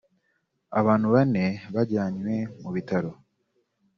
[0.79, 1.43] abantu bane
[1.73, 3.11] bajyanywe mu bitaro